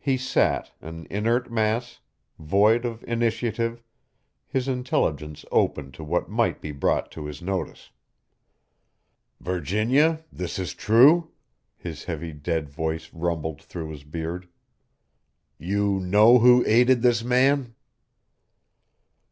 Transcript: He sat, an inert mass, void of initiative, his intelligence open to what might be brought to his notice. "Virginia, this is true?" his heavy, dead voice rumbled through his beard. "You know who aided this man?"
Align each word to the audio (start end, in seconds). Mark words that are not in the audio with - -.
He 0.00 0.16
sat, 0.16 0.72
an 0.80 1.06
inert 1.08 1.48
mass, 1.52 2.00
void 2.36 2.84
of 2.84 3.04
initiative, 3.04 3.80
his 4.48 4.66
intelligence 4.66 5.44
open 5.52 5.92
to 5.92 6.02
what 6.02 6.28
might 6.28 6.60
be 6.60 6.72
brought 6.72 7.12
to 7.12 7.26
his 7.26 7.40
notice. 7.40 7.90
"Virginia, 9.40 10.24
this 10.32 10.58
is 10.58 10.74
true?" 10.74 11.30
his 11.76 12.02
heavy, 12.02 12.32
dead 12.32 12.70
voice 12.70 13.14
rumbled 13.14 13.62
through 13.62 13.90
his 13.90 14.02
beard. 14.02 14.48
"You 15.58 16.00
know 16.00 16.40
who 16.40 16.64
aided 16.66 17.02
this 17.02 17.22
man?" 17.22 17.76